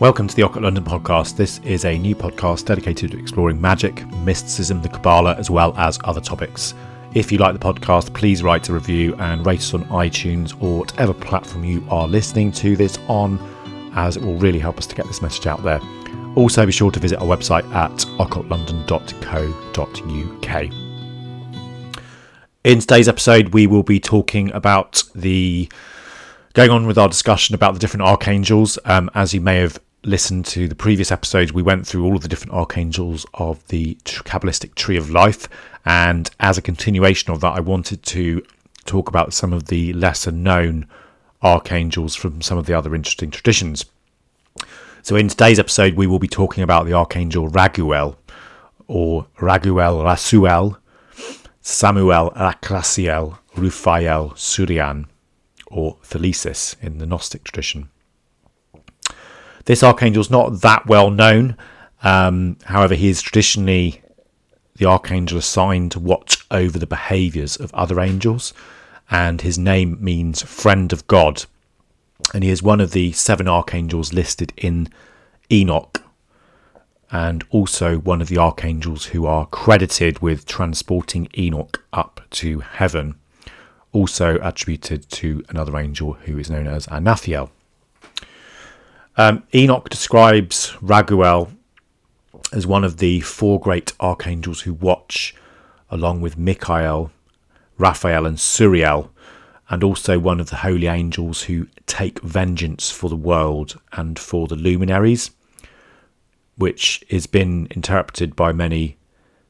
Welcome 0.00 0.28
to 0.28 0.36
the 0.36 0.42
Occult 0.42 0.62
London 0.62 0.84
podcast. 0.84 1.34
This 1.34 1.58
is 1.64 1.84
a 1.84 1.98
new 1.98 2.14
podcast 2.14 2.66
dedicated 2.66 3.10
to 3.10 3.18
exploring 3.18 3.60
magic, 3.60 4.06
mysticism, 4.18 4.80
the 4.80 4.88
Kabbalah, 4.88 5.34
as 5.34 5.50
well 5.50 5.76
as 5.76 5.98
other 6.04 6.20
topics. 6.20 6.72
If 7.14 7.32
you 7.32 7.38
like 7.38 7.52
the 7.52 7.58
podcast, 7.58 8.14
please 8.14 8.44
write 8.44 8.68
a 8.68 8.72
review 8.72 9.16
and 9.16 9.44
rate 9.44 9.58
us 9.58 9.74
on 9.74 9.82
iTunes 9.86 10.54
or 10.62 10.78
whatever 10.78 11.12
platform 11.12 11.64
you 11.64 11.84
are 11.90 12.06
listening 12.06 12.52
to 12.52 12.76
this 12.76 12.96
on, 13.08 13.40
as 13.96 14.16
it 14.16 14.22
will 14.22 14.36
really 14.36 14.60
help 14.60 14.78
us 14.78 14.86
to 14.86 14.94
get 14.94 15.04
this 15.08 15.20
message 15.20 15.48
out 15.48 15.64
there. 15.64 15.80
Also, 16.36 16.64
be 16.64 16.70
sure 16.70 16.92
to 16.92 17.00
visit 17.00 17.18
our 17.18 17.26
website 17.26 17.68
at 17.74 17.90
occultlondon.co.uk. 18.20 20.72
In 22.62 22.78
today's 22.78 23.08
episode, 23.08 23.52
we 23.52 23.66
will 23.66 23.82
be 23.82 23.98
talking 23.98 24.52
about 24.52 25.02
the 25.16 25.68
going 26.54 26.70
on 26.70 26.86
with 26.86 26.98
our 26.98 27.08
discussion 27.08 27.56
about 27.56 27.74
the 27.74 27.80
different 27.80 28.02
archangels. 28.02 28.78
Um, 28.84 29.10
as 29.14 29.34
you 29.34 29.40
may 29.40 29.56
have 29.56 29.80
listened 30.04 30.46
to 30.46 30.68
the 30.68 30.74
previous 30.74 31.10
episodes, 31.10 31.52
we 31.52 31.62
went 31.62 31.86
through 31.86 32.04
all 32.04 32.16
of 32.16 32.22
the 32.22 32.28
different 32.28 32.52
archangels 32.52 33.26
of 33.34 33.66
the 33.68 33.94
Kabbalistic 34.04 34.74
Tree 34.74 34.96
of 34.96 35.10
Life. 35.10 35.48
And 35.84 36.30
as 36.40 36.58
a 36.58 36.62
continuation 36.62 37.32
of 37.32 37.40
that, 37.40 37.54
I 37.54 37.60
wanted 37.60 38.02
to 38.04 38.42
talk 38.84 39.08
about 39.08 39.34
some 39.34 39.52
of 39.52 39.66
the 39.66 39.92
lesser 39.92 40.32
known 40.32 40.86
archangels 41.42 42.14
from 42.14 42.42
some 42.42 42.58
of 42.58 42.66
the 42.66 42.74
other 42.74 42.94
interesting 42.94 43.30
traditions. 43.30 43.84
So, 45.02 45.16
in 45.16 45.28
today's 45.28 45.58
episode, 45.58 45.94
we 45.94 46.06
will 46.06 46.18
be 46.18 46.28
talking 46.28 46.62
about 46.62 46.86
the 46.86 46.92
archangel 46.92 47.48
Raguel, 47.48 48.16
or 48.86 49.26
Raguel 49.38 50.02
Rasuel, 50.04 50.76
Samuel 51.60 52.32
Rakrasiel, 52.32 53.38
Rufael 53.54 54.32
Surian, 54.34 55.06
or 55.66 55.96
Thelesis 56.02 56.76
in 56.82 56.98
the 56.98 57.06
Gnostic 57.06 57.44
tradition. 57.44 57.90
This 59.68 59.82
archangel 59.82 60.22
is 60.22 60.30
not 60.30 60.62
that 60.62 60.86
well 60.86 61.10
known. 61.10 61.54
Um, 62.02 62.56
however, 62.64 62.94
he 62.94 63.10
is 63.10 63.20
traditionally 63.20 64.00
the 64.76 64.86
archangel 64.86 65.36
assigned 65.36 65.92
to 65.92 65.98
watch 65.98 66.38
over 66.50 66.78
the 66.78 66.86
behaviours 66.86 67.54
of 67.54 67.74
other 67.74 68.00
angels, 68.00 68.54
and 69.10 69.42
his 69.42 69.58
name 69.58 69.98
means 70.00 70.40
friend 70.40 70.90
of 70.90 71.06
God. 71.06 71.44
And 72.32 72.42
he 72.42 72.48
is 72.48 72.62
one 72.62 72.80
of 72.80 72.92
the 72.92 73.12
seven 73.12 73.46
archangels 73.46 74.14
listed 74.14 74.54
in 74.56 74.88
Enoch, 75.52 76.02
and 77.10 77.44
also 77.50 77.98
one 77.98 78.22
of 78.22 78.28
the 78.28 78.38
archangels 78.38 79.04
who 79.06 79.26
are 79.26 79.44
credited 79.48 80.20
with 80.20 80.46
transporting 80.46 81.28
Enoch 81.36 81.84
up 81.92 82.22
to 82.30 82.60
heaven, 82.60 83.16
also 83.92 84.38
attributed 84.40 85.10
to 85.10 85.44
another 85.50 85.76
angel 85.76 86.14
who 86.14 86.38
is 86.38 86.48
known 86.48 86.66
as 86.66 86.86
Anathiel. 86.86 87.50
Um, 89.20 89.42
Enoch 89.52 89.88
describes 89.88 90.76
Raguel 90.80 91.50
as 92.52 92.68
one 92.68 92.84
of 92.84 92.98
the 92.98 93.18
four 93.20 93.58
great 93.58 93.92
archangels 93.98 94.60
who 94.60 94.72
watch, 94.72 95.34
along 95.90 96.20
with 96.20 96.38
Michael, 96.38 97.10
Raphael, 97.78 98.26
and 98.26 98.38
Suriel, 98.38 99.10
and 99.68 99.82
also 99.82 100.20
one 100.20 100.38
of 100.38 100.50
the 100.50 100.56
holy 100.56 100.86
angels 100.86 101.42
who 101.42 101.66
take 101.86 102.20
vengeance 102.20 102.92
for 102.92 103.10
the 103.10 103.16
world 103.16 103.80
and 103.92 104.16
for 104.20 104.46
the 104.46 104.54
luminaries, 104.54 105.32
which 106.56 107.04
has 107.10 107.26
been 107.26 107.66
interpreted 107.72 108.36
by 108.36 108.52
many 108.52 108.98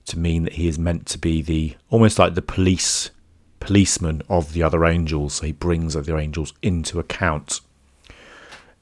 to 0.07 0.19
mean 0.19 0.45
that 0.45 0.55
he 0.55 0.67
is 0.67 0.79
meant 0.79 1.05
to 1.09 1.19
be 1.19 1.43
the 1.43 1.77
almost 1.91 2.19
like 2.19 2.35
the 2.35 2.41
police 2.41 3.11
policeman 3.61 4.23
of 4.31 4.55
the 4.55 4.63
other 4.63 4.87
angels. 4.87 5.35
So 5.35 5.47
he 5.47 5.53
brings 5.53 5.95
other 5.95 6.17
angels 6.17 6.55
into 6.63 6.99
account. 6.99 7.61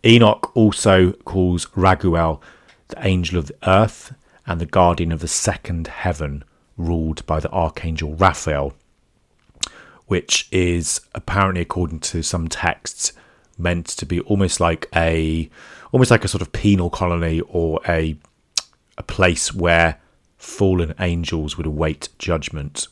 Enoch 0.05 0.55
also 0.55 1.13
calls 1.13 1.67
Raguel 1.75 2.41
the 2.89 3.07
angel 3.07 3.39
of 3.39 3.47
the 3.47 3.57
earth 3.67 4.15
and 4.47 4.61
the 4.61 4.67
guardian 4.67 5.11
of 5.13 5.21
the 5.21 5.29
second 5.29 5.89
heaven, 5.89 6.45
ruled 6.77 7.27
by 7.27 7.41
the 7.41 7.51
archangel 7.51 8.15
Raphael, 8.15 8.75
which 10.07 10.49
is 10.53 11.01
apparently, 11.15 11.63
according 11.63 12.01
to 12.01 12.23
some 12.23 12.49
texts, 12.49 13.13
meant 13.59 13.87
to 13.87 14.07
be 14.07 14.21
almost 14.21 14.61
like 14.61 14.87
a 14.95 15.49
almost 15.93 16.11
like 16.11 16.25
a 16.25 16.29
sort 16.29 16.43
of 16.43 16.53
penal 16.53 16.91
colony 16.91 17.41
or 17.49 17.81
a 17.89 18.17
a 18.99 19.03
place 19.03 19.55
where 19.55 19.99
fallen 20.37 20.95
angels 21.01 21.57
would 21.57 21.67
await 21.67 22.09
judgment. 22.19 22.89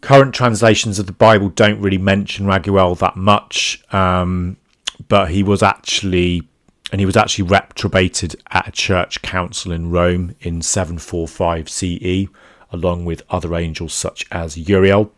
Current 0.00 0.34
translations 0.34 0.98
of 0.98 1.06
the 1.06 1.12
Bible 1.12 1.48
don't 1.48 1.80
really 1.80 1.98
mention 1.98 2.46
Raguel 2.46 2.94
that 2.98 3.16
much. 3.16 3.82
Um, 3.92 4.56
but 5.06 5.30
he 5.30 5.42
was 5.42 5.62
actually 5.62 6.48
and 6.90 7.00
he 7.00 7.06
was 7.06 7.16
actually 7.16 7.44
reprobated 7.44 8.34
at 8.50 8.68
a 8.68 8.72
church 8.72 9.20
council 9.20 9.72
in 9.72 9.90
Rome 9.90 10.34
in 10.40 10.62
745 10.62 11.68
CE, 11.68 12.28
along 12.72 13.04
with 13.04 13.22
other 13.28 13.54
angels 13.54 13.92
such 13.92 14.24
as 14.30 14.56
Uriel. 14.56 15.12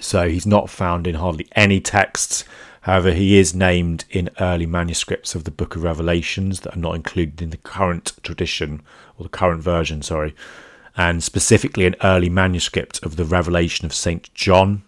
So 0.00 0.28
he's 0.28 0.46
not 0.46 0.70
found 0.70 1.06
in 1.06 1.14
hardly 1.14 1.48
any 1.52 1.80
texts. 1.80 2.44
However, 2.82 3.12
he 3.12 3.38
is 3.38 3.54
named 3.54 4.04
in 4.10 4.28
early 4.40 4.66
manuscripts 4.66 5.34
of 5.34 5.44
the 5.44 5.50
Book 5.50 5.76
of 5.76 5.82
Revelations 5.82 6.60
that 6.60 6.76
are 6.76 6.80
not 6.80 6.96
included 6.96 7.40
in 7.40 7.50
the 7.50 7.56
current 7.58 8.12
tradition 8.22 8.82
or 9.16 9.22
the 9.22 9.30
current 9.30 9.62
version, 9.62 10.02
sorry, 10.02 10.34
and 10.96 11.22
specifically 11.22 11.86
an 11.86 11.96
early 12.02 12.28
manuscript 12.28 13.02
of 13.02 13.16
the 13.16 13.24
Revelation 13.24 13.86
of 13.86 13.94
Saint 13.94 14.32
John, 14.34 14.82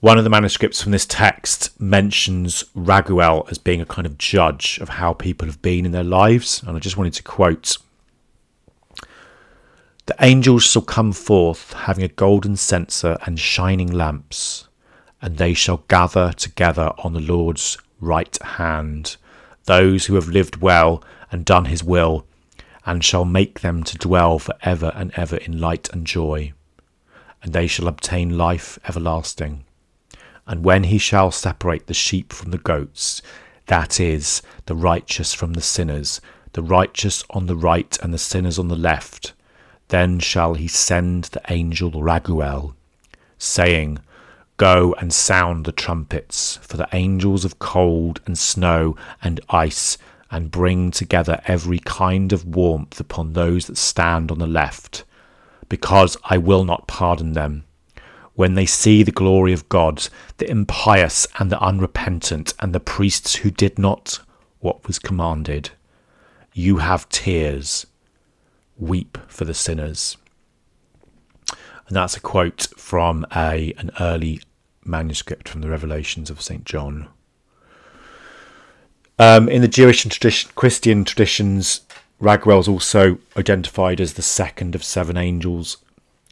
one 0.00 0.18
of 0.18 0.24
the 0.24 0.30
manuscripts 0.30 0.82
from 0.82 0.92
this 0.92 1.06
text 1.06 1.80
mentions 1.80 2.64
Raguel 2.74 3.46
as 3.50 3.56
being 3.56 3.80
a 3.80 3.86
kind 3.86 4.06
of 4.06 4.18
judge 4.18 4.78
of 4.82 4.90
how 4.90 5.14
people 5.14 5.46
have 5.48 5.62
been 5.62 5.86
in 5.86 5.92
their 5.92 6.04
lives. 6.04 6.62
And 6.62 6.76
I 6.76 6.80
just 6.80 6.98
wanted 6.98 7.14
to 7.14 7.22
quote 7.22 7.78
The 10.04 10.16
angels 10.20 10.64
shall 10.64 10.82
come 10.82 11.12
forth, 11.12 11.72
having 11.72 12.04
a 12.04 12.08
golden 12.08 12.56
censer 12.56 13.16
and 13.24 13.40
shining 13.40 13.90
lamps, 13.90 14.68
and 15.22 15.38
they 15.38 15.54
shall 15.54 15.82
gather 15.88 16.32
together 16.34 16.92
on 16.98 17.14
the 17.14 17.20
Lord's 17.20 17.78
right 17.98 18.36
hand 18.42 19.16
those 19.64 20.06
who 20.06 20.14
have 20.14 20.28
lived 20.28 20.56
well 20.56 21.02
and 21.32 21.44
done 21.44 21.64
his 21.64 21.82
will, 21.82 22.26
and 22.84 23.02
shall 23.02 23.24
make 23.24 23.60
them 23.60 23.82
to 23.82 23.98
dwell 23.98 24.38
for 24.38 24.54
ever 24.62 24.92
and 24.94 25.10
ever 25.16 25.36
in 25.38 25.58
light 25.58 25.88
and 25.88 26.06
joy. 26.06 26.52
And 27.42 27.52
they 27.52 27.66
shall 27.66 27.88
obtain 27.88 28.38
life 28.38 28.78
everlasting 28.86 29.65
and 30.46 30.64
when 30.64 30.84
he 30.84 30.98
shall 30.98 31.30
separate 31.30 31.86
the 31.86 31.94
sheep 31.94 32.32
from 32.32 32.50
the 32.50 32.58
goats, 32.58 33.20
that 33.66 33.98
is, 33.98 34.42
the 34.66 34.76
righteous 34.76 35.34
from 35.34 35.54
the 35.54 35.60
sinners, 35.60 36.20
the 36.52 36.62
righteous 36.62 37.24
on 37.30 37.46
the 37.46 37.56
right 37.56 37.98
and 38.02 38.14
the 38.14 38.18
sinners 38.18 38.58
on 38.58 38.68
the 38.68 38.76
left, 38.76 39.32
then 39.88 40.18
shall 40.18 40.54
he 40.54 40.68
send 40.68 41.24
the 41.24 41.42
angel 41.48 41.90
Raguel, 41.90 42.74
saying, 43.38 43.98
Go 44.56 44.94
and 44.98 45.12
sound 45.12 45.64
the 45.64 45.72
trumpets 45.72 46.56
for 46.62 46.76
the 46.76 46.88
angels 46.92 47.44
of 47.44 47.58
cold 47.58 48.20
and 48.24 48.38
snow 48.38 48.96
and 49.22 49.40
ice, 49.50 49.98
and 50.30 50.50
bring 50.50 50.90
together 50.90 51.40
every 51.46 51.78
kind 51.80 52.32
of 52.32 52.44
warmth 52.44 52.98
upon 52.98 53.32
those 53.32 53.66
that 53.66 53.76
stand 53.76 54.30
on 54.30 54.38
the 54.38 54.46
left, 54.46 55.04
because 55.68 56.16
I 56.24 56.38
will 56.38 56.64
not 56.64 56.86
pardon 56.86 57.32
them 57.32 57.64
when 58.36 58.54
they 58.54 58.66
see 58.66 59.02
the 59.02 59.10
glory 59.10 59.52
of 59.52 59.68
God, 59.68 60.08
the 60.36 60.48
impious 60.48 61.26
and 61.38 61.50
the 61.50 61.60
unrepentant, 61.60 62.54
and 62.60 62.72
the 62.72 62.80
priests 62.80 63.36
who 63.36 63.50
did 63.50 63.78
not 63.78 64.20
what 64.60 64.86
was 64.86 64.98
commanded. 64.98 65.70
You 66.52 66.78
have 66.78 67.08
tears. 67.08 67.86
Weep 68.78 69.18
for 69.26 69.46
the 69.46 69.54
sinners. 69.54 70.18
And 71.88 71.96
that's 71.96 72.16
a 72.16 72.20
quote 72.20 72.68
from 72.76 73.26
a 73.34 73.72
an 73.78 73.90
early 74.00 74.42
manuscript 74.84 75.48
from 75.48 75.62
the 75.62 75.70
Revelations 75.70 76.28
of 76.28 76.42
St. 76.42 76.64
John. 76.64 77.08
Um, 79.18 79.48
in 79.48 79.62
the 79.62 79.68
Jewish 79.68 80.04
and 80.04 80.12
tradition, 80.12 80.50
Christian 80.54 81.04
traditions, 81.04 81.80
Raguel 82.20 82.60
is 82.60 82.68
also 82.68 83.18
identified 83.34 83.98
as 83.98 84.12
the 84.12 84.22
second 84.22 84.74
of 84.74 84.84
seven 84.84 85.16
angels 85.16 85.78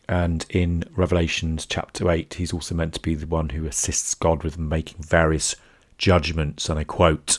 and 0.09 0.45
in 0.51 0.85
Revelations 0.95 1.67
chapter 1.67 2.11
8, 2.11 2.35
he's 2.35 2.53
also 2.53 2.75
meant 2.75 2.95
to 2.95 3.01
be 3.01 3.15
the 3.15 3.27
one 3.27 3.51
who 3.51 3.67
assists 3.67 4.15
God 4.15 4.45
with 4.45 4.59
making 4.59 5.03
various 5.03 5.57
judgments. 5.97 6.69
And 6.69 6.79
I 6.79 6.85
quote 6.85 7.39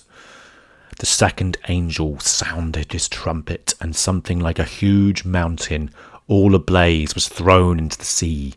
The 0.98 1.06
second 1.06 1.58
angel 1.68 2.20
sounded 2.20 2.92
his 2.92 3.08
trumpet, 3.08 3.76
and 3.80 3.96
something 3.96 4.40
like 4.40 4.58
a 4.58 4.64
huge 4.64 5.26
mountain, 5.26 5.92
all 6.28 6.56
ablaze, 6.56 7.14
was 7.14 7.28
thrown 7.28 7.78
into 7.78 8.00
the 8.00 8.06
sea. 8.06 8.56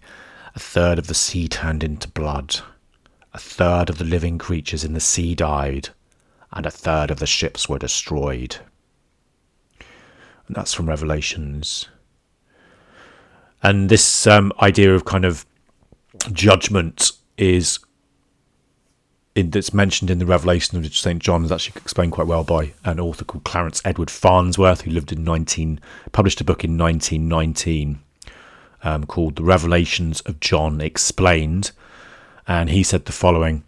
A 0.54 0.58
third 0.58 0.98
of 0.98 1.06
the 1.06 1.14
sea 1.14 1.46
turned 1.46 1.84
into 1.84 2.08
blood. 2.08 2.60
A 3.34 3.38
third 3.38 3.90
of 3.90 3.98
the 3.98 4.04
living 4.04 4.38
creatures 4.38 4.84
in 4.84 4.94
the 4.94 5.00
sea 5.00 5.34
died, 5.34 5.90
and 6.50 6.64
a 6.64 6.70
third 6.70 7.10
of 7.10 7.18
the 7.18 7.26
ships 7.26 7.68
were 7.68 7.78
destroyed. 7.78 8.56
And 10.46 10.56
that's 10.56 10.72
from 10.72 10.88
Revelations 10.88 11.88
and 13.62 13.88
this 13.88 14.26
um, 14.26 14.52
idea 14.60 14.94
of 14.94 15.04
kind 15.04 15.24
of 15.24 15.44
judgment 16.32 17.12
is 17.36 17.78
in, 19.34 19.50
that's 19.50 19.72
mentioned 19.72 20.10
in 20.10 20.18
the 20.18 20.26
Revelation 20.26 20.78
of 20.78 20.94
St. 20.94 21.22
John 21.22 21.44
is 21.44 21.52
actually 21.52 21.80
explained 21.80 22.12
quite 22.12 22.26
well 22.26 22.44
by 22.44 22.72
an 22.84 22.98
author 22.98 23.24
called 23.24 23.44
Clarence 23.44 23.80
Edward 23.84 24.10
Farnsworth, 24.10 24.82
who 24.82 24.90
lived 24.90 25.12
in 25.12 25.22
19, 25.22 25.80
published 26.10 26.40
a 26.40 26.44
book 26.44 26.64
in 26.64 26.76
1919 26.76 28.00
um, 28.82 29.06
called 29.06 29.36
The 29.36 29.44
Revelations 29.44 30.20
of 30.22 30.40
John 30.40 30.80
Explained. 30.80 31.70
And 32.46 32.70
he 32.70 32.82
said 32.82 33.04
the 33.04 33.12
following 33.12 33.62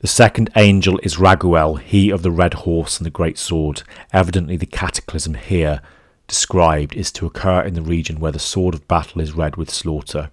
The 0.00 0.06
second 0.06 0.50
angel 0.56 1.00
is 1.02 1.16
Raguel, 1.16 1.76
he 1.76 2.10
of 2.10 2.22
the 2.22 2.30
red 2.30 2.54
horse 2.54 2.98
and 2.98 3.06
the 3.06 3.10
great 3.10 3.38
sword. 3.38 3.82
Evidently, 4.12 4.56
the 4.56 4.66
cataclysm 4.66 5.34
here 5.34 5.80
described 6.28 6.94
is 6.94 7.10
to 7.12 7.26
occur 7.26 7.62
in 7.62 7.74
the 7.74 7.82
region 7.82 8.20
where 8.20 8.32
the 8.32 8.38
sword 8.38 8.74
of 8.74 8.86
battle 8.86 9.20
is 9.20 9.32
red 9.32 9.56
with 9.56 9.70
slaughter. 9.70 10.30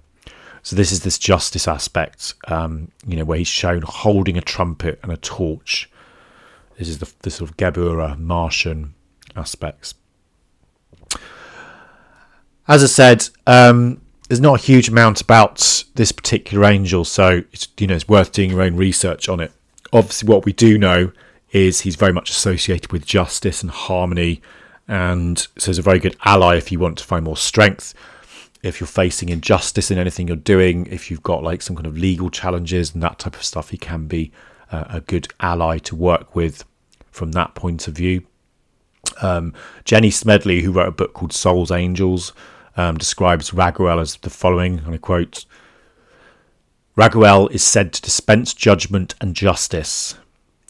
So 0.61 0.75
this 0.75 0.91
is 0.91 1.03
this 1.03 1.17
justice 1.17 1.67
aspect, 1.67 2.33
um, 2.47 2.91
you 3.07 3.15
know, 3.15 3.25
where 3.25 3.37
he's 3.37 3.47
shown 3.47 3.81
holding 3.81 4.37
a 4.37 4.41
trumpet 4.41 4.99
and 5.01 5.11
a 5.11 5.17
torch. 5.17 5.89
This 6.77 6.89
is 6.89 6.99
the, 6.99 7.11
the 7.19 7.31
sort 7.31 7.49
of 7.49 7.57
Geburah 7.57 8.19
Martian 8.19 8.93
aspects. 9.35 9.95
As 12.67 12.83
I 12.83 12.87
said, 12.87 13.29
um, 13.45 14.01
there's 14.27 14.41
not 14.41 14.59
a 14.59 14.63
huge 14.63 14.89
amount 14.89 15.21
about 15.21 15.85
this 15.93 16.11
particular 16.11 16.65
angel, 16.65 17.05
so 17.05 17.43
it's 17.51 17.67
you 17.79 17.87
know 17.87 17.95
it's 17.95 18.07
worth 18.07 18.31
doing 18.31 18.49
your 18.49 18.63
own 18.63 18.75
research 18.75 19.29
on 19.29 19.39
it. 19.39 19.51
Obviously, 19.93 20.27
what 20.27 20.45
we 20.45 20.53
do 20.53 20.77
know 20.77 21.11
is 21.51 21.81
he's 21.81 21.95
very 21.95 22.11
much 22.11 22.31
associated 22.31 22.91
with 22.91 23.05
justice 23.05 23.61
and 23.61 23.71
harmony, 23.71 24.41
and 24.87 25.47
so 25.57 25.67
he's 25.67 25.79
a 25.79 25.81
very 25.81 25.99
good 25.99 26.15
ally 26.25 26.55
if 26.55 26.71
you 26.71 26.79
want 26.79 26.97
to 26.97 27.03
find 27.03 27.25
more 27.25 27.37
strength 27.37 27.93
if 28.65 28.79
you're 28.79 28.87
facing 28.87 29.29
injustice 29.29 29.91
in 29.91 29.99
anything 29.99 30.27
you're 30.27 30.35
doing, 30.37 30.87
if 30.87 31.11
you've 31.11 31.21
got 31.21 31.43
like 31.43 31.61
some 31.61 31.75
kind 31.75 31.85
of 31.85 31.97
legal 31.97 32.31
challenges 32.31 32.93
and 32.93 33.03
that 33.03 33.19
type 33.19 33.35
of 33.35 33.43
stuff, 33.43 33.69
he 33.69 33.77
can 33.77 34.07
be 34.07 34.31
uh, 34.71 34.85
a 34.89 35.01
good 35.01 35.27
ally 35.39 35.77
to 35.77 35.95
work 35.95 36.35
with 36.35 36.65
from 37.11 37.31
that 37.33 37.53
point 37.53 37.87
of 37.87 37.93
view. 37.93 38.25
Um, 39.21 39.53
Jenny 39.83 40.09
Smedley, 40.09 40.61
who 40.63 40.71
wrote 40.71 40.87
a 40.87 40.91
book 40.91 41.13
called 41.13 41.31
Souls 41.31 41.69
Angels, 41.69 42.33
um, 42.75 42.97
describes 42.97 43.51
Raguel 43.51 44.01
as 44.01 44.15
the 44.17 44.31
following, 44.31 44.79
and 44.79 44.95
I 44.95 44.97
quote 44.97 45.45
Raguel 46.97 47.51
is 47.51 47.63
said 47.63 47.93
to 47.93 48.01
dispense 48.01 48.53
judgment 48.53 49.13
and 49.21 49.35
justice. 49.35 50.15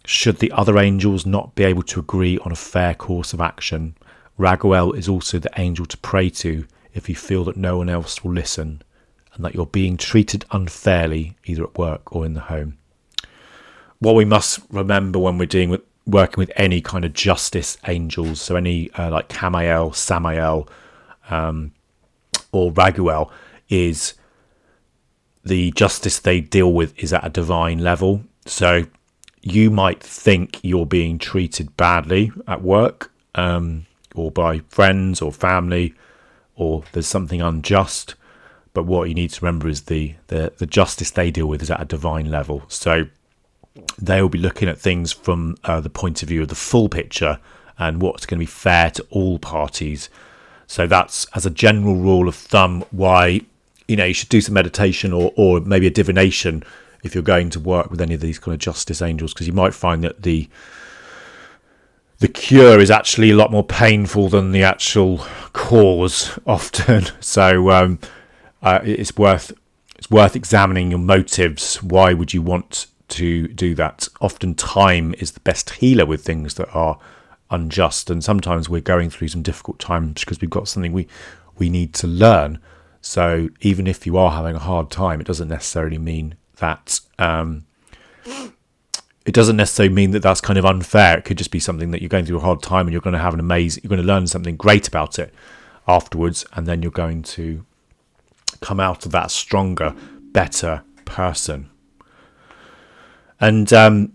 Should 0.06 0.40
the 0.40 0.52
other 0.52 0.78
angels 0.78 1.26
not 1.26 1.56
be 1.56 1.64
able 1.64 1.84
to 1.84 2.02
agree 2.02 2.38
on 2.40 2.52
a 2.52 2.58
fair 2.58 2.94
course 2.94 3.32
of 3.32 3.40
action, 3.40 3.96
Raguel 4.38 4.94
is 4.94 5.08
also 5.08 5.40
the 5.40 5.52
angel 5.58 5.86
to 5.86 5.98
pray 5.98 6.30
to 6.30 6.66
if 6.94 7.10
you 7.10 7.16
feel 7.16 7.44
that 7.46 7.58
no 7.58 7.78
one 7.78 7.90
else 7.90 8.24
will 8.24 8.34
listen 8.34 8.82
and 9.34 9.44
that 9.44 9.54
you're 9.54 9.66
being 9.66 9.98
treated 9.98 10.46
unfairly 10.52 11.36
either 11.46 11.64
at 11.64 11.78
work 11.78 12.16
or 12.16 12.26
in 12.26 12.34
the 12.34 12.42
home. 12.42 12.78
What 14.00 14.16
we 14.16 14.26
must 14.26 14.60
remember 14.70 15.20
when 15.20 15.38
we're 15.38 15.46
doing 15.46 15.70
with, 15.70 15.82
working 16.06 16.38
with 16.38 16.52
any 16.56 16.82
kind 16.82 17.06
of 17.06 17.14
justice 17.14 17.78
angels, 17.88 18.42
so 18.42 18.56
any 18.56 18.92
uh, 18.92 19.10
like 19.12 19.30
Camael, 19.30 19.94
Samael, 19.94 20.68
um, 21.30 21.72
or 22.52 22.72
Raguel, 22.72 23.32
is 23.70 24.14
the 25.44 25.72
justice 25.72 26.20
they 26.20 26.42
deal 26.42 26.74
with 26.74 26.98
is 26.98 27.14
at 27.14 27.26
a 27.26 27.30
divine 27.30 27.80
level. 27.80 28.24
So 28.46 28.86
you 29.42 29.70
might 29.70 30.02
think 30.02 30.60
you're 30.64 30.86
being 30.86 31.20
treated 31.20 31.76
badly 31.78 32.32
at 32.48 32.62
work 32.62 33.12
um, 33.36 33.86
or 34.16 34.32
by 34.32 34.60
friends 34.70 35.22
or 35.22 35.32
family 35.32 35.94
or 36.56 36.84
there's 36.92 37.08
something 37.08 37.42
unjust. 37.42 38.16
But 38.74 38.84
what 38.84 39.08
you 39.08 39.16
need 39.16 39.30
to 39.32 39.46
remember 39.46 39.68
is 39.68 39.84
the, 39.84 40.16
the, 40.28 40.54
the 40.58 40.66
justice 40.66 41.12
they 41.12 41.32
deal 41.32 41.48
with 41.48 41.62
is 41.62 41.72
at 41.72 41.82
a 41.82 41.86
divine 41.86 42.30
level. 42.30 42.64
So 42.68 43.06
they 43.98 44.22
will 44.22 44.30
be 44.30 44.40
looking 44.40 44.68
at 44.68 44.80
things 44.80 45.12
from 45.12 45.58
uh, 45.64 45.82
the 45.82 45.90
point 45.90 46.24
of 46.24 46.30
view 46.30 46.42
of 46.42 46.50
the 46.50 46.56
full 46.56 46.90
picture 46.90 47.40
and 47.78 48.02
what's 48.02 48.26
going 48.26 48.38
to 48.38 48.42
be 48.42 48.46
fair 48.46 48.90
to 48.92 49.06
all 49.10 49.40
parties. 49.40 50.10
So 50.68 50.88
that's 50.88 51.26
as 51.36 51.46
a 51.46 51.50
general 51.50 51.96
rule 51.96 52.28
of 52.28 52.36
thumb 52.36 52.84
why 52.92 53.42
you 53.88 53.96
know 53.96 54.06
you 54.06 54.14
should 54.14 54.30
do 54.30 54.42
some 54.42 54.54
meditation 54.54 55.14
or 55.14 55.32
or 55.36 55.60
maybe 55.60 55.86
a 55.86 55.92
divination 55.92 56.64
if 57.04 57.14
you're 57.14 57.24
going 57.24 57.52
to 57.52 57.60
work 57.60 57.92
with 57.92 58.02
any 58.02 58.16
of 58.16 58.22
these 58.22 58.40
kind 58.40 58.54
of 58.54 58.60
justice 58.60 59.02
angels 59.02 59.34
because 59.34 59.46
you 59.46 59.54
might 59.54 59.74
find 59.76 60.04
that 60.04 60.24
the 60.24 60.50
the 62.20 62.28
cure 62.28 62.80
is 62.80 62.90
actually 62.90 63.32
a 63.32 63.36
lot 63.36 63.52
more 63.52 63.64
painful 63.64 64.30
than 64.30 64.52
the 64.52 64.64
actual 64.64 65.26
cause 65.54 66.38
often. 66.48 67.08
So 67.20 67.72
um, 67.72 68.00
uh, 68.62 68.80
it's 68.84 69.18
worth 69.18 69.52
it's 69.98 70.10
worth 70.10 70.36
examining 70.36 70.92
your 70.92 71.00
motives. 71.00 71.82
Why 71.82 72.14
would 72.14 72.34
you 72.34 72.42
want 72.42 72.88
to 73.10 73.48
do 73.48 73.76
that? 73.76 74.08
Often 74.22 74.56
time 74.56 75.16
is 75.20 75.32
the 75.32 75.40
best 75.42 75.70
healer 75.72 76.06
with 76.06 76.24
things 76.24 76.56
that 76.56 76.70
are 76.74 77.00
unjust, 77.50 78.10
and 78.10 78.24
sometimes 78.24 78.70
we're 78.70 78.82
going 78.82 79.10
through 79.10 79.30
some 79.30 79.42
difficult 79.42 79.80
times 79.80 80.22
because 80.22 80.42
we've 80.42 80.50
got 80.50 80.68
something 80.68 80.94
we 80.94 81.08
we 81.58 81.70
need 81.70 81.94
to 81.96 82.08
learn. 82.08 82.60
So 83.02 83.50
even 83.62 83.88
if 83.88 84.06
you 84.06 84.18
are 84.18 84.32
having 84.32 84.56
a 84.56 84.60
hard 84.60 84.90
time, 84.90 85.22
it 85.22 85.28
doesn't 85.28 85.48
necessarily 85.48 86.00
mean 86.00 86.36
that 86.58 87.00
um, 87.20 87.66
it 89.26 89.34
doesn't 89.34 89.58
necessarily 89.58 89.94
mean 89.94 90.12
that 90.12 90.22
that's 90.22 90.40
kind 90.40 90.60
of 90.60 90.66
unfair. 90.66 91.18
It 91.18 91.26
could 91.26 91.38
just 91.38 91.52
be 91.52 91.60
something 91.60 91.92
that 91.92 92.02
you're 92.02 92.10
going 92.10 92.26
through 92.26 92.38
a 92.38 92.42
hard 92.42 92.62
time 92.62 92.86
and 92.86 92.92
you're 92.94 93.02
going 93.02 93.14
to 93.14 93.20
have 93.20 93.34
an 93.34 93.40
amazing, 93.40 93.82
you're 93.84 93.90
going 93.90 94.02
to 94.02 94.08
learn 94.08 94.28
something 94.28 94.56
great 94.56 94.88
about 94.88 95.18
it 95.18 95.34
afterwards, 95.88 96.46
and 96.54 96.68
then 96.68 96.82
you're 96.82 96.92
going 96.92 97.24
to 97.24 97.66
come 98.62 98.80
out 98.80 99.06
of 99.06 99.12
that 99.12 99.32
stronger, 99.32 99.96
better 100.32 100.84
person. 101.06 101.70
And 103.40 103.74
um, 103.74 104.14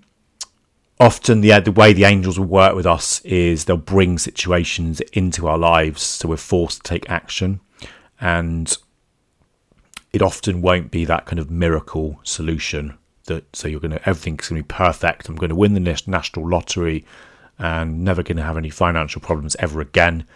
often, 1.01 1.41
the 1.41 1.59
the 1.61 1.73
way 1.73 1.93
the 1.93 2.05
angels 2.05 2.39
will 2.39 2.47
work 2.47 2.75
with 2.77 2.87
us 2.87 3.21
is 3.23 3.65
they'll 3.65 3.77
bring 3.77 4.17
situations 4.17 5.01
into 5.13 5.49
our 5.49 5.59
lives, 5.59 6.03
so 6.03 6.29
we're 6.29 6.37
forced 6.37 6.85
to 6.85 6.89
take 6.89 7.11
action, 7.11 7.61
and 8.21 8.77
it 10.13 10.23
often 10.23 10.63
won't 10.63 10.91
be 10.91 11.05
that 11.05 11.27
kind 11.27 11.39
of 11.39 11.51
miracle 11.51 12.21
solution 12.23 12.97
that 13.31 13.57
so 13.57 13.69
you're 13.69 13.81
going 13.81 13.93
to 13.93 14.09
everything's 14.09 14.49
going 14.49 14.61
to 14.61 14.67
be 14.67 14.75
perfect. 14.75 15.29
I'm 15.29 15.37
going 15.37 15.51
to 15.51 15.57
win 15.57 15.75
the 15.75 16.03
national 16.07 16.49
lottery 16.49 17.05
and 17.59 18.05
never 18.05 18.23
going 18.23 18.37
to 18.37 18.43
have 18.43 18.57
any 18.57 18.71
financial 18.71 19.21
problems 19.21 19.57
ever 19.59 19.81
again. 19.81 20.27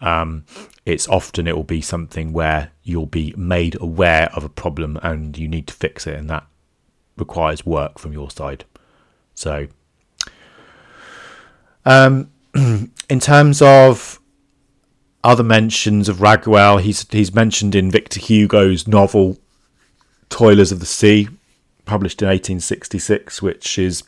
Um, 0.00 0.44
it's 0.86 1.08
often 1.08 1.46
it 1.46 1.56
will 1.56 1.64
be 1.64 1.80
something 1.80 2.32
where 2.32 2.70
you'll 2.82 3.06
be 3.06 3.34
made 3.36 3.80
aware 3.80 4.30
of 4.34 4.44
a 4.44 4.48
problem 4.48 4.98
and 5.02 5.36
you 5.36 5.48
need 5.48 5.66
to 5.68 5.74
fix 5.74 6.06
it, 6.06 6.18
and 6.18 6.28
that 6.30 6.46
requires 7.16 7.64
work 7.64 7.98
from 7.98 8.12
your 8.12 8.30
side. 8.30 8.64
So, 9.34 9.68
um, 11.84 12.30
in 12.54 13.20
terms 13.20 13.62
of 13.62 14.20
other 15.22 15.42
mentions 15.42 16.08
of 16.08 16.18
Raguel, 16.20 16.80
he's 16.82 17.06
he's 17.10 17.34
mentioned 17.34 17.74
in 17.74 17.90
Victor 17.90 18.20
Hugo's 18.20 18.86
novel 18.86 19.38
Toilers 20.28 20.70
of 20.70 20.80
the 20.80 20.86
Sea, 20.86 21.28
published 21.84 22.22
in 22.22 22.28
1866, 22.28 23.42
which 23.42 23.78
is 23.78 24.04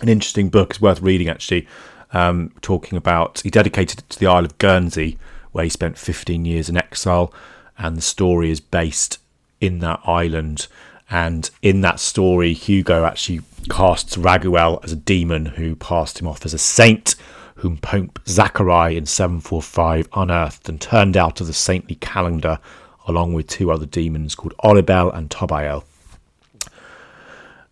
an 0.00 0.08
interesting 0.08 0.48
book. 0.48 0.70
It's 0.70 0.80
worth 0.80 1.00
reading, 1.00 1.28
actually. 1.28 1.66
Um, 2.12 2.52
talking 2.60 2.96
about, 2.96 3.40
he 3.40 3.50
dedicated 3.50 4.00
it 4.00 4.10
to 4.10 4.18
the 4.18 4.26
Isle 4.26 4.44
of 4.44 4.58
Guernsey, 4.58 5.18
where 5.52 5.64
he 5.64 5.70
spent 5.70 5.98
15 5.98 6.44
years 6.44 6.68
in 6.68 6.76
exile, 6.76 7.32
and 7.78 7.96
the 7.96 8.02
story 8.02 8.50
is 8.50 8.60
based 8.60 9.18
in 9.60 9.80
that 9.80 10.00
island. 10.04 10.66
And 11.10 11.48
in 11.62 11.80
that 11.82 12.00
story, 12.00 12.52
Hugo 12.52 13.04
actually 13.04 13.42
casts 13.70 14.16
Raguel 14.16 14.80
as 14.84 14.92
a 14.92 14.96
demon 14.96 15.46
who 15.46 15.76
passed 15.76 16.20
him 16.20 16.26
off 16.26 16.44
as 16.44 16.54
a 16.54 16.58
saint, 16.58 17.14
whom 17.56 17.78
Pope 17.78 18.20
Zachary 18.26 18.96
in 18.96 19.06
745 19.06 20.08
unearthed 20.14 20.68
and 20.68 20.80
turned 20.80 21.16
out 21.16 21.40
of 21.40 21.46
the 21.46 21.52
saintly 21.52 21.96
calendar, 21.96 22.58
along 23.06 23.32
with 23.32 23.46
two 23.46 23.70
other 23.70 23.86
demons 23.86 24.34
called 24.34 24.54
Oribel 24.62 25.14
and 25.14 25.30
Tobiel 25.30 25.84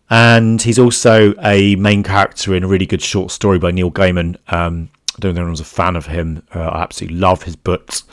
and 0.09 0.61
he's 0.61 0.79
also 0.79 1.33
a 1.41 1.75
main 1.75 2.03
character 2.03 2.55
in 2.55 2.63
a 2.63 2.67
really 2.67 2.85
good 2.85 3.01
short 3.01 3.31
story 3.31 3.59
by 3.59 3.71
Neil 3.71 3.91
Gaiman. 3.91 4.37
Um, 4.47 4.89
I 5.15 5.19
don't 5.19 5.33
know 5.33 5.41
if 5.41 5.43
anyone's 5.43 5.59
a 5.61 5.65
fan 5.65 5.95
of 5.95 6.07
him. 6.07 6.43
Uh, 6.53 6.59
I 6.59 6.83
absolutely 6.83 7.17
love 7.17 7.43
his 7.43 7.55
books. 7.55 8.03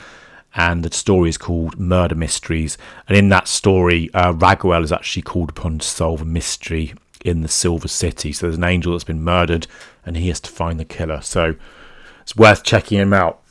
And 0.55 0.83
the 0.83 0.95
story 0.95 1.29
is 1.29 1.37
called 1.37 1.79
Murder 1.79 2.15
Mysteries. 2.15 2.77
And 3.07 3.17
in 3.17 3.29
that 3.29 3.47
story, 3.47 4.09
uh, 4.13 4.33
Raguel 4.33 4.83
is 4.83 4.91
actually 4.91 5.23
called 5.23 5.49
upon 5.49 5.79
to 5.79 5.85
solve 5.85 6.21
a 6.21 6.25
mystery 6.25 6.93
in 7.25 7.41
the 7.41 7.47
Silver 7.47 7.87
City. 7.87 8.31
So 8.31 8.45
there's 8.45 8.57
an 8.57 8.63
angel 8.63 8.91
that's 8.91 9.03
been 9.03 9.23
murdered, 9.23 9.67
and 10.05 10.15
he 10.15 10.27
has 10.27 10.39
to 10.41 10.51
find 10.51 10.79
the 10.79 10.85
killer. 10.85 11.21
So 11.21 11.55
it's 12.21 12.35
worth 12.35 12.63
checking 12.63 12.99
him 12.99 13.13
out. 13.13 13.41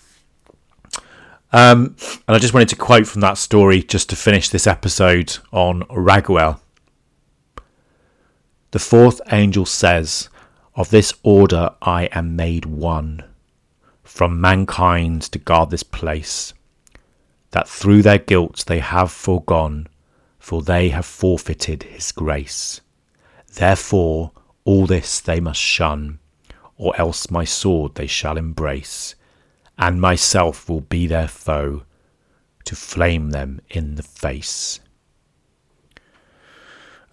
Um, 1.53 1.97
and 2.27 2.37
I 2.37 2.39
just 2.39 2.55
wanted 2.55 2.69
to 2.71 2.77
quote 2.77 3.07
from 3.07 3.21
that 3.21 3.37
story 3.37 3.83
just 3.83 4.09
to 4.11 4.17
finish 4.17 4.49
this 4.49 4.67
episode 4.67 5.37
on 5.53 5.83
Raguel. 5.91 6.61
The 8.73 8.79
fourth 8.79 9.21
angel 9.31 9.67
says, 9.67 10.31
Of 10.75 10.88
this 10.88 11.12
order 11.23 11.71
I 11.83 12.07
am 12.07 12.37
made 12.37 12.64
one, 12.64 13.23
from 14.02 14.41
mankind 14.41 15.21
to 15.33 15.38
guard 15.38 15.69
this 15.69 15.83
place, 15.83 16.55
that 17.50 17.69
through 17.69 18.00
their 18.00 18.17
guilt 18.17 18.64
they 18.67 18.79
have 18.79 19.12
foregone, 19.12 19.88
for 20.38 20.62
they 20.62 20.88
have 20.88 21.05
forfeited 21.05 21.83
his 21.83 22.12
grace. 22.12 22.81
Therefore, 23.55 24.33
All 24.64 24.87
this 24.87 25.21
they 25.21 25.38
must 25.38 25.61
shun, 25.61 26.19
or 26.79 26.97
else 26.97 27.31
my 27.31 27.45
sword 27.45 27.97
they 27.97 28.07
shall 28.07 28.38
embrace, 28.38 29.14
and 29.76 30.00
myself 30.00 30.69
will 30.69 30.81
be 30.81 31.07
their 31.07 31.29
foe, 31.29 31.83
to 32.64 32.75
flame 32.75 33.31
them 33.31 33.61
in 33.69 33.97
the 33.97 34.02
face. 34.02 34.81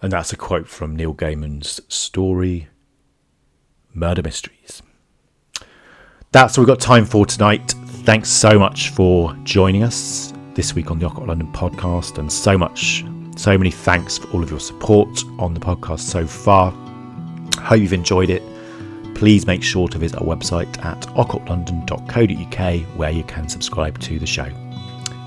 And 0.02 0.12
that's 0.12 0.32
a 0.32 0.36
quote 0.36 0.66
from 0.66 0.96
Neil 0.96 1.14
Gaiman's 1.14 1.80
story, 1.88 2.68
Murder 3.92 4.22
Mysteries. 4.22 4.82
That's 6.32 6.56
all 6.56 6.62
we've 6.62 6.68
got 6.68 6.80
time 6.80 7.04
for 7.04 7.26
tonight. 7.26 7.74
Thanks 8.04 8.30
so 8.30 8.58
much 8.58 8.90
for 8.90 9.36
joining 9.42 9.82
us 9.82 10.32
this 10.54 10.74
week 10.74 10.90
on 10.90 10.98
the 10.98 11.06
Occult 11.06 11.28
London 11.28 11.52
podcast, 11.52 12.18
and 12.18 12.32
so 12.32 12.56
much, 12.56 13.04
so 13.36 13.58
many 13.58 13.70
thanks 13.70 14.18
for 14.18 14.28
all 14.30 14.42
of 14.42 14.50
your 14.50 14.60
support 14.60 15.22
on 15.38 15.54
the 15.54 15.60
podcast 15.60 16.00
so 16.00 16.26
far. 16.26 16.70
Hope 17.58 17.80
you've 17.80 17.92
enjoyed 17.92 18.30
it. 18.30 18.42
Please 19.14 19.46
make 19.46 19.62
sure 19.62 19.86
to 19.88 19.98
visit 19.98 20.18
our 20.18 20.26
website 20.26 20.82
at 20.84 21.00
occultlondon.co.uk 21.08 22.96
where 22.96 23.10
you 23.10 23.24
can 23.24 23.48
subscribe 23.48 23.98
to 23.98 24.18
the 24.18 24.26
show. 24.26 24.48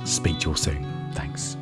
Speak 0.04 0.40
to 0.40 0.46
you 0.46 0.52
all 0.52 0.58
soon. 0.58 1.12
Thanks. 1.14 1.58